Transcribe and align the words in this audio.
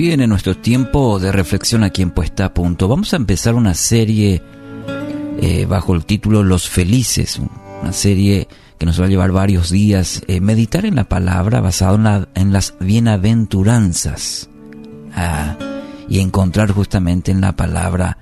Bien, 0.00 0.22
en 0.22 0.30
nuestro 0.30 0.56
tiempo 0.56 1.18
de 1.18 1.30
reflexión 1.30 1.84
aquí 1.84 2.00
en 2.00 2.10
Puesta 2.10 2.46
a 2.46 2.54
Punto, 2.54 2.88
vamos 2.88 3.12
a 3.12 3.16
empezar 3.16 3.54
una 3.54 3.74
serie 3.74 4.40
eh, 5.42 5.66
bajo 5.66 5.94
el 5.94 6.06
título 6.06 6.42
Los 6.42 6.70
Felices, 6.70 7.38
una 7.82 7.92
serie 7.92 8.48
que 8.78 8.86
nos 8.86 8.98
va 8.98 9.04
a 9.04 9.08
llevar 9.08 9.30
varios 9.30 9.68
días, 9.68 10.22
eh, 10.26 10.40
meditar 10.40 10.86
en 10.86 10.94
la 10.94 11.04
palabra 11.04 11.60
basado 11.60 11.96
en, 11.96 12.28
en 12.34 12.50
las 12.50 12.76
bienaventuranzas 12.80 14.48
ah, 15.12 15.58
y 16.08 16.20
encontrar 16.20 16.70
justamente 16.70 17.30
en 17.30 17.42
la 17.42 17.54
palabra 17.54 18.16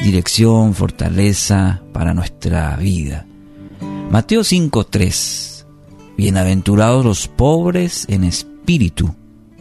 dirección, 0.00 0.74
fortaleza 0.74 1.82
para 1.92 2.14
nuestra 2.14 2.76
vida. 2.76 3.26
Mateo 4.12 4.42
5.3 4.42 5.64
Bienaventurados 6.16 7.04
los 7.04 7.26
pobres 7.26 8.06
en 8.08 8.22
espíritu, 8.22 9.16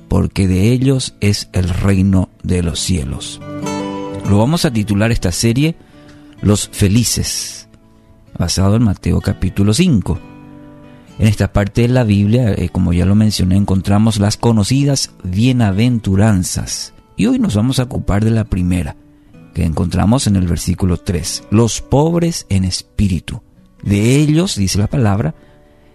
porque 0.10 0.48
de 0.48 0.72
ellos 0.72 1.16
es 1.22 1.50
el 1.54 1.70
reino 1.70 2.30
de 2.44 2.64
los 2.64 2.80
cielos. 2.80 3.40
Lo 4.28 4.40
vamos 4.40 4.66
a 4.66 4.74
titular 4.74 5.12
esta 5.12 5.32
serie 5.32 5.76
Los 6.42 6.68
Felices, 6.70 7.70
basado 8.38 8.76
en 8.76 8.84
Mateo 8.84 9.22
capítulo 9.22 9.74
5. 9.74 10.20
En 11.20 11.28
esta 11.28 11.54
parte 11.54 11.84
de 11.84 11.90
la 11.90 12.04
Biblia, 12.04 12.54
eh, 12.54 12.70
como 12.70 12.92
ya 12.92 13.06
lo 13.06 13.14
mencioné, 13.16 13.56
encontramos 13.56 14.20
las 14.20 14.38
conocidas 14.38 15.12
bienaventuranzas. 15.24 16.94
Y 17.16 17.28
hoy 17.28 17.40
nos 17.40 17.56
vamos 17.56 17.80
a 17.80 17.84
ocupar 17.84 18.24
de 18.24 18.32
la 18.32 18.46
primera, 18.46 18.96
que 19.54 19.64
encontramos 19.64 20.28
en 20.28 20.38
el 20.38 20.48
versículo 20.48 20.98
3. 20.98 21.44
Los 21.52 21.82
pobres 21.82 22.46
en 22.50 22.64
espíritu. 22.64 23.42
De 23.84 24.16
ellos, 24.16 24.56
dice 24.56 24.80
la 24.80 24.88
palabra, 24.88 25.36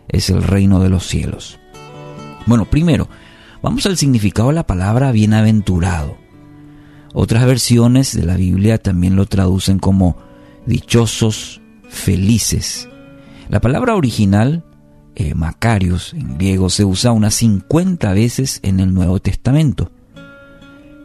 es 0.08 0.30
el 0.30 0.42
reino 0.42 0.80
de 0.80 0.90
los 0.90 1.06
cielos. 1.06 1.58
Bueno, 2.46 2.66
primero, 2.66 3.08
vamos 3.64 3.86
al 3.86 3.96
significado 3.96 4.48
de 4.48 4.56
la 4.56 4.66
palabra 4.66 5.10
bienaventurado. 5.10 6.18
Otras 7.14 7.46
versiones 7.46 8.14
de 8.14 8.26
la 8.26 8.36
Biblia 8.36 8.76
también 8.76 9.16
lo 9.16 9.24
traducen 9.24 9.78
como 9.78 10.18
dichosos, 10.66 11.62
felices. 11.88 12.90
La 13.48 13.62
palabra 13.62 13.96
original, 13.96 14.66
eh, 15.14 15.34
Macarios, 15.34 16.12
en 16.12 16.36
griego, 16.36 16.68
se 16.68 16.84
usa 16.84 17.12
unas 17.12 17.32
50 17.36 18.12
veces 18.12 18.60
en 18.62 18.80
el 18.80 18.92
Nuevo 18.92 19.18
Testamento 19.20 19.90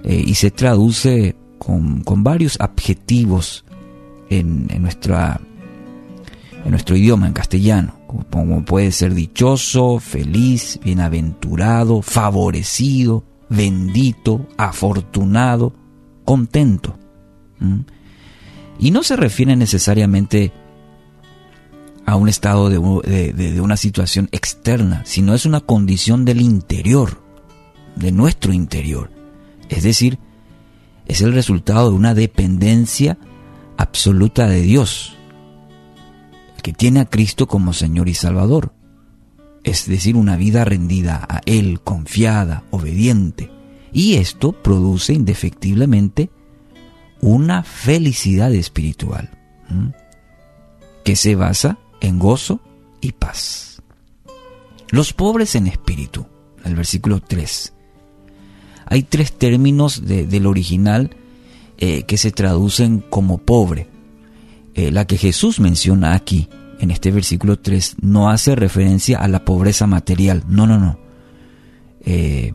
eh, 0.04 0.22
y 0.28 0.36
se 0.36 0.52
traduce 0.52 1.38
con, 1.60 2.04
varios 2.24 2.60
adjetivos 2.60 3.64
en, 4.30 4.68
nuestro 4.82 5.38
idioma, 6.98 7.28
en 7.28 7.34
castellano, 7.34 7.99
como 8.30 8.66
puede 8.66 8.92
ser 8.92 9.14
dichoso, 9.14 10.00
feliz, 10.00 10.80
bienaventurado, 10.84 12.02
favorecido, 12.02 13.24
bendito, 13.50 14.48
afortunado, 14.58 15.74
contento. 16.26 16.98
Y 18.80 18.92
no 18.92 19.04
se 19.04 19.16
refiere 19.16 19.56
necesariamente 19.56 20.52
a 22.06 22.16
un 22.16 22.30
estado 22.30 22.70
de, 22.70 22.80
una 23.62 23.78
situación 23.78 24.30
externa, 24.32 25.04
sino 25.06 25.36
es 25.36 25.46
una 25.46 25.60
condición 25.60 26.26
del 26.26 26.42
interior, 26.42 27.22
de 27.96 28.12
nuestro 28.12 28.54
interior. 28.54 29.12
Es 29.70 29.84
decir, 29.84 30.18
es 31.06 31.22
el 31.22 31.34
resultado 31.34 31.90
de 31.90 31.96
una 31.96 32.16
dependencia 32.16 33.18
absoluta 33.78 34.48
de 34.48 34.62
Dios, 34.62 35.16
que 36.62 36.74
tiene 36.74 37.02
a 37.02 37.06
Cristo 37.06 37.48
como 37.48 37.74
Señor 37.74 38.10
y 38.10 38.14
Salvador, 38.14 38.74
es 39.64 39.88
decir, 39.88 40.16
una 40.16 40.38
vida 40.38 40.66
rendida 40.66 41.26
a 41.28 41.42
Él, 41.46 41.82
confiada, 41.82 42.64
obediente, 42.72 43.52
y 43.92 44.16
esto 44.16 44.52
produce 44.52 45.14
indefectiblemente 45.14 46.30
una 47.22 47.64
felicidad 47.64 48.54
espiritual, 48.54 49.30
que 51.04 51.16
se 51.16 51.36
basa 51.36 51.80
en 52.02 52.20
gozo 52.20 52.62
y 53.02 53.12
paz. 53.12 53.82
Los 54.92 55.14
pobres 55.14 55.56
en 55.56 55.68
espíritu, 55.68 56.26
el 56.64 56.76
versículo 56.76 57.20
3, 57.20 57.74
hay 58.90 59.04
tres 59.04 59.32
términos 59.34 60.06
del 60.06 60.48
original 60.48 61.16
eh, 61.78 62.04
que 62.04 62.18
se 62.18 62.32
traducen 62.32 63.04
como 63.08 63.38
pobre. 63.38 63.88
Eh, 64.74 64.92
la 64.92 65.06
que 65.06 65.18
Jesús 65.18 65.60
menciona 65.60 66.14
aquí, 66.14 66.48
en 66.80 66.92
este 66.92 67.12
versículo 67.12 67.60
3, 67.60 67.98
no 68.02 68.30
hace 68.30 68.56
referencia 68.56 69.20
a 69.20 69.28
la 69.28 69.44
pobreza 69.44 69.88
material, 69.88 70.44
no, 70.48 70.66
no, 70.68 70.80
no, 70.80 71.00
eh, 72.02 72.54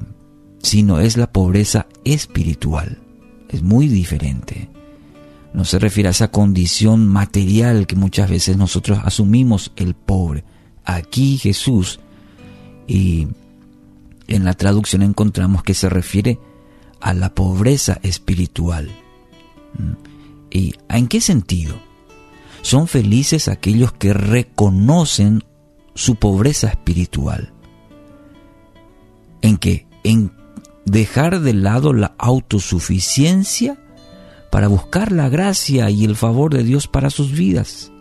sino 0.62 1.00
es 1.00 1.16
la 1.16 1.30
pobreza 1.30 1.86
espiritual. 2.04 2.98
Es 3.48 3.62
muy 3.62 3.88
diferente. 3.88 4.70
No 5.52 5.64
se 5.64 5.78
refiere 5.78 6.08
a 6.08 6.10
esa 6.10 6.28
condición 6.28 7.06
material 7.06 7.86
que 7.86 7.94
muchas 7.94 8.28
veces 8.28 8.56
nosotros 8.56 8.98
asumimos 9.04 9.72
el 9.76 9.94
pobre. 9.94 10.44
Aquí 10.84 11.38
Jesús 11.38 12.00
y 12.86 13.28
en 14.26 14.44
la 14.44 14.54
traducción 14.54 15.02
encontramos 15.02 15.62
que 15.62 15.74
se 15.74 15.88
refiere 15.88 16.38
a 17.00 17.14
la 17.14 17.34
pobreza 17.34 18.00
espiritual. 18.02 18.90
Mm. 19.78 19.92
¿Y 20.50 20.74
en 20.88 21.08
qué 21.08 21.20
sentido? 21.20 21.74
Son 22.64 22.88
felices 22.88 23.48
aquellos 23.48 23.92
que 23.92 24.14
reconocen 24.14 25.44
su 25.94 26.16
pobreza 26.16 26.68
espiritual. 26.68 27.52
¿En 29.42 29.58
qué? 29.58 29.86
En 30.02 30.32
dejar 30.86 31.40
de 31.40 31.52
lado 31.52 31.92
la 31.92 32.14
autosuficiencia 32.16 33.76
para 34.50 34.68
buscar 34.68 35.12
la 35.12 35.28
gracia 35.28 35.90
y 35.90 36.06
el 36.06 36.16
favor 36.16 36.54
de 36.54 36.64
Dios 36.64 36.88
para 36.88 37.10
sus 37.10 37.32
vidas. 37.32 37.92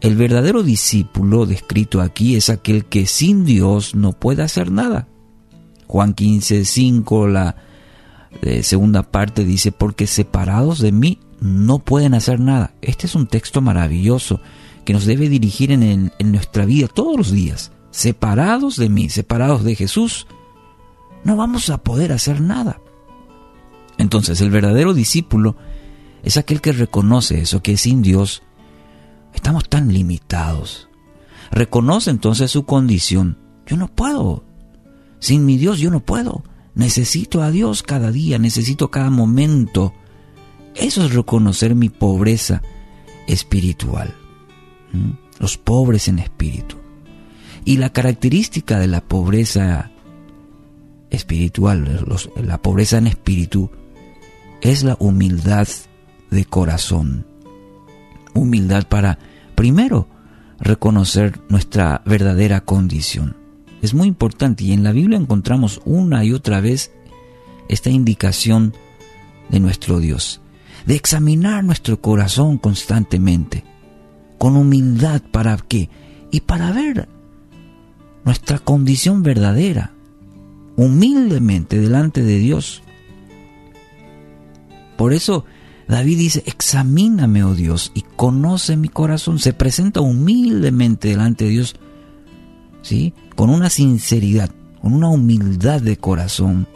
El 0.00 0.16
verdadero 0.16 0.64
discípulo 0.64 1.46
descrito 1.46 2.00
aquí 2.00 2.34
es 2.34 2.50
aquel 2.50 2.86
que 2.86 3.06
sin 3.06 3.44
Dios 3.44 3.94
no 3.94 4.12
puede 4.12 4.42
hacer 4.42 4.72
nada. 4.72 5.06
Juan 5.86 6.14
15, 6.14 6.64
5, 6.64 7.28
la 7.28 7.54
segunda 8.62 9.02
parte 9.02 9.44
dice, 9.44 9.72
porque 9.72 10.06
separados 10.06 10.80
de 10.80 10.92
mí 10.92 11.20
no 11.40 11.78
pueden 11.78 12.14
hacer 12.14 12.40
nada. 12.40 12.74
Este 12.82 13.06
es 13.06 13.14
un 13.14 13.26
texto 13.26 13.60
maravilloso 13.60 14.40
que 14.84 14.92
nos 14.92 15.04
debe 15.04 15.28
dirigir 15.28 15.72
en, 15.72 16.12
en 16.18 16.32
nuestra 16.32 16.64
vida 16.64 16.88
todos 16.88 17.16
los 17.16 17.30
días. 17.30 17.72
Separados 17.90 18.76
de 18.76 18.88
mí, 18.88 19.08
separados 19.08 19.64
de 19.64 19.74
Jesús, 19.74 20.26
no 21.24 21.36
vamos 21.36 21.70
a 21.70 21.78
poder 21.78 22.12
hacer 22.12 22.40
nada. 22.40 22.80
Entonces 23.98 24.40
el 24.40 24.50
verdadero 24.50 24.94
discípulo 24.94 25.56
es 26.22 26.36
aquel 26.36 26.60
que 26.60 26.72
reconoce 26.72 27.40
eso, 27.40 27.62
que 27.62 27.76
sin 27.76 28.02
Dios 28.02 28.42
Estamos 29.36 29.68
tan 29.68 29.92
limitados. 29.92 30.88
Reconoce 31.52 32.10
entonces 32.10 32.50
su 32.50 32.64
condición. 32.64 33.38
Yo 33.66 33.76
no 33.76 33.86
puedo. 33.86 34.44
Sin 35.20 35.44
mi 35.44 35.58
Dios 35.58 35.78
yo 35.78 35.90
no 35.90 36.00
puedo. 36.00 36.42
Necesito 36.76 37.42
a 37.42 37.50
Dios 37.50 37.82
cada 37.82 38.12
día, 38.12 38.38
necesito 38.38 38.92
cada 38.92 39.10
momento. 39.10 39.92
Eso 40.76 41.04
es 41.04 41.12
reconocer 41.12 41.74
mi 41.74 41.88
pobreza 41.88 42.62
espiritual. 43.26 44.14
Los 45.40 45.56
pobres 45.56 46.06
en 46.06 46.20
espíritu. 46.20 46.76
Y 47.64 47.78
la 47.78 47.90
característica 47.90 48.78
de 48.78 48.86
la 48.86 49.00
pobreza 49.00 49.90
espiritual, 51.10 52.06
la 52.36 52.62
pobreza 52.62 52.98
en 52.98 53.08
espíritu, 53.08 53.70
es 54.60 54.84
la 54.84 54.96
humildad 55.00 55.66
de 56.30 56.44
corazón 56.44 57.26
humildad 58.36 58.86
para, 58.86 59.18
primero, 59.54 60.08
reconocer 60.60 61.40
nuestra 61.48 62.02
verdadera 62.04 62.60
condición. 62.60 63.36
Es 63.86 63.94
muy 63.94 64.08
importante 64.08 64.64
y 64.64 64.72
en 64.72 64.82
la 64.82 64.90
Biblia 64.90 65.16
encontramos 65.16 65.80
una 65.84 66.24
y 66.24 66.32
otra 66.32 66.60
vez 66.60 66.90
esta 67.68 67.88
indicación 67.88 68.74
de 69.48 69.60
nuestro 69.60 70.00
Dios, 70.00 70.40
de 70.86 70.96
examinar 70.96 71.62
nuestro 71.62 72.00
corazón 72.00 72.58
constantemente, 72.58 73.62
con 74.38 74.56
humildad 74.56 75.22
para 75.30 75.56
qué? 75.58 75.88
Y 76.32 76.40
para 76.40 76.72
ver 76.72 77.08
nuestra 78.24 78.58
condición 78.58 79.22
verdadera, 79.22 79.92
humildemente 80.74 81.78
delante 81.78 82.24
de 82.24 82.38
Dios. 82.38 82.82
Por 84.96 85.12
eso 85.12 85.44
David 85.86 86.18
dice, 86.18 86.42
examíname, 86.46 87.44
oh 87.44 87.54
Dios, 87.54 87.92
y 87.94 88.02
conoce 88.02 88.76
mi 88.76 88.88
corazón. 88.88 89.38
Se 89.38 89.52
presenta 89.52 90.00
humildemente 90.00 91.06
delante 91.06 91.44
de 91.44 91.50
Dios, 91.50 91.76
¿sí? 92.86 93.12
Con 93.34 93.50
una 93.50 93.68
sinceridad, 93.68 94.50
con 94.80 94.94
una 94.94 95.08
humildad 95.08 95.82
de 95.82 95.96
corazón, 95.96 96.68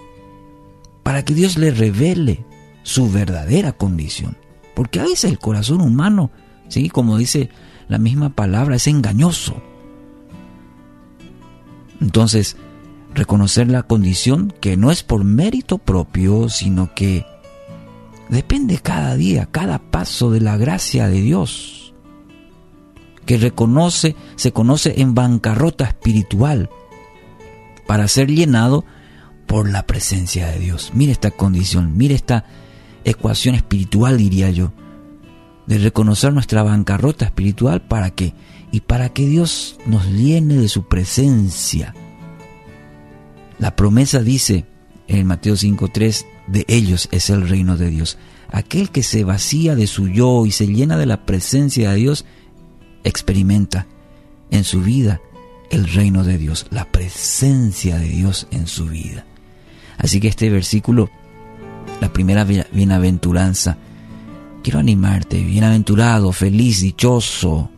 para 1.05 1.25
que 1.25 1.35
Dios 1.35 1.57
le 1.57 1.71
revele 1.71 2.45
su 2.83 3.11
verdadera 3.11 3.73
condición. 3.73 4.37
Porque 4.75 4.99
a 4.99 5.05
veces 5.05 5.31
el 5.31 5.39
corazón 5.39 5.81
humano, 5.81 6.31
¿sí? 6.69 6.89
Como 6.89 7.17
dice 7.17 7.51
la 7.89 7.99
misma 7.99 8.31
palabra, 8.31 8.75
es 8.75 8.89
engañoso. 8.89 9.63
Entonces, 12.01 12.57
reconocer 13.15 13.69
la 13.69 13.85
condición 13.85 14.53
que 14.61 14.77
no 14.77 14.91
es 14.91 15.05
por 15.05 15.23
mérito 15.23 15.79
propio, 15.79 16.49
sino 16.49 16.93
que 16.93 17.25
depende 18.29 18.79
cada 18.79 19.15
día, 19.15 19.47
cada 19.47 19.79
paso 19.79 20.33
de 20.33 20.41
la 20.41 20.57
gracia 20.57 21.07
de 21.07 21.21
Dios, 21.21 21.80
que 23.31 23.39
reconoce, 23.39 24.17
se 24.35 24.51
conoce 24.51 25.03
en 25.03 25.15
bancarrota 25.15 25.85
espiritual 25.85 26.69
para 27.87 28.09
ser 28.09 28.29
llenado 28.29 28.85
por 29.47 29.71
la 29.71 29.87
presencia 29.87 30.49
de 30.49 30.59
Dios. 30.59 30.91
Mire 30.95 31.13
esta 31.13 31.31
condición, 31.31 31.97
mire 31.97 32.17
esta 32.17 32.45
ecuación 33.05 33.55
espiritual, 33.55 34.19
diría 34.19 34.51
yo, 34.51 34.73
de 35.69 35.79
reconocer 35.79 36.33
nuestra 36.33 36.65
bancarrota 36.65 37.25
espiritual 37.25 37.83
para 37.83 38.11
que 38.11 38.35
y 38.73 38.81
para 38.81 39.11
que 39.11 39.29
Dios 39.29 39.79
nos 39.87 40.09
llene 40.09 40.57
de 40.57 40.69
su 40.69 40.89
presencia. 40.89 41.95
La 43.61 43.77
promesa 43.77 44.23
dice 44.23 44.65
en 45.07 45.25
Mateo 45.29 45.55
5:3, 45.55 46.27
de 46.49 46.65
ellos 46.67 47.09
es 47.13 47.31
el 47.31 47.49
reino 47.49 47.77
de 47.77 47.91
Dios. 47.91 48.19
Aquel 48.51 48.91
que 48.91 49.05
se 49.05 49.23
vacía 49.23 49.77
de 49.77 49.87
su 49.87 50.09
yo 50.09 50.47
y 50.47 50.51
se 50.51 50.67
llena 50.67 50.99
de 50.99 51.07
la 51.07 51.25
presencia 51.27 51.91
de 51.91 51.97
Dios, 51.97 52.25
experimenta 53.05 53.87
en 54.51 54.65
su 54.65 54.83
vida 54.83 55.21
el 55.71 55.87
reino 55.89 56.25
de 56.25 56.39
Dios, 56.39 56.67
la 56.71 56.85
presencia 56.85 57.99
de 57.99 58.09
Dios 58.09 58.49
en 58.51 58.67
su 58.67 58.87
vida. 58.87 59.25
Así 59.99 60.21
que 60.21 60.29
este 60.29 60.51
versículo, 60.51 61.11
la 62.01 62.13
primera 62.13 62.45
bienaventuranza, 62.45 63.77
quiero 64.63 64.79
animarte, 64.79 65.43
bienaventurado, 65.43 66.33
feliz, 66.33 66.81
dichoso, 66.81 67.71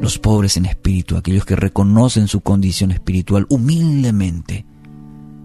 los 0.00 0.18
pobres 0.18 0.56
en 0.56 0.66
espíritu, 0.66 1.16
aquellos 1.16 1.44
que 1.44 1.56
reconocen 1.56 2.28
su 2.28 2.40
condición 2.40 2.90
espiritual 2.90 3.46
humildemente 3.48 4.66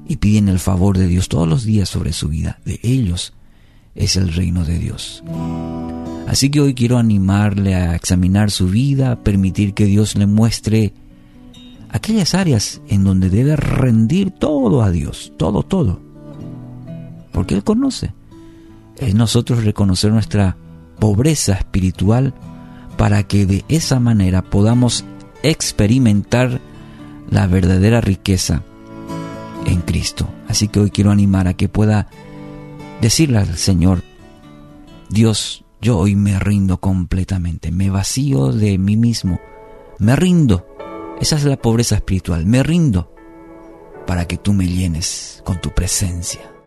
y 0.07 0.17
piden 0.17 0.49
el 0.49 0.59
favor 0.59 0.97
de 0.97 1.07
Dios 1.07 1.29
todos 1.29 1.47
los 1.47 1.63
días 1.63 1.87
sobre 1.87 2.13
su 2.13 2.27
vida. 2.27 2.59
De 2.65 2.79
ellos 2.83 3.33
es 3.95 4.15
el 4.17 4.33
reino 4.33 4.65
de 4.65 4.79
Dios. 4.79 5.23
Así 6.29 6.51
que 6.51 6.61
hoy 6.61 6.75
quiero 6.75 6.99
animarle 6.99 7.73
a 7.73 7.95
examinar 7.95 8.51
su 8.51 8.67
vida, 8.67 9.15
permitir 9.23 9.73
que 9.73 9.85
Dios 9.85 10.15
le 10.15 10.27
muestre 10.27 10.93
aquellas 11.89 12.35
áreas 12.35 12.81
en 12.87 13.03
donde 13.03 13.31
debe 13.31 13.55
rendir 13.55 14.29
todo 14.29 14.83
a 14.83 14.91
Dios, 14.91 15.33
todo, 15.37 15.63
todo. 15.63 15.99
Porque 17.31 17.55
Él 17.55 17.63
conoce. 17.63 18.13
Es 18.97 19.15
nosotros 19.15 19.63
reconocer 19.63 20.11
nuestra 20.11 20.55
pobreza 20.99 21.53
espiritual 21.53 22.35
para 22.95 23.23
que 23.23 23.47
de 23.47 23.65
esa 23.67 23.99
manera 23.99 24.43
podamos 24.43 25.05
experimentar 25.41 26.61
la 27.31 27.47
verdadera 27.47 28.01
riqueza 28.01 28.61
en 29.65 29.81
Cristo. 29.81 30.29
Así 30.47 30.67
que 30.67 30.79
hoy 30.79 30.91
quiero 30.91 31.09
animar 31.09 31.47
a 31.47 31.55
que 31.55 31.69
pueda 31.69 32.05
decirle 33.01 33.39
al 33.39 33.57
Señor, 33.57 34.03
Dios, 35.09 35.65
yo 35.81 35.97
hoy 35.97 36.15
me 36.15 36.39
rindo 36.39 36.79
completamente, 36.79 37.71
me 37.71 37.89
vacío 37.89 38.51
de 38.51 38.77
mí 38.77 38.97
mismo, 38.97 39.39
me 39.99 40.15
rindo 40.15 40.65
esa 41.19 41.35
es 41.35 41.43
la 41.43 41.57
pobreza 41.57 41.95
espiritual. 41.95 42.45
Me 42.45 42.63
rindo 42.63 43.13
para 44.07 44.25
que 44.25 44.37
tú 44.37 44.53
me 44.53 44.67
llenes 44.67 45.41
con 45.45 45.59
tu 45.59 45.69
presencia. 45.71 46.58